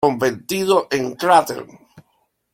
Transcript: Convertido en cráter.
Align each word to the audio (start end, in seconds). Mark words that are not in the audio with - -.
Convertido 0.03 0.87
en 0.89 1.13
cráter. 1.13 1.63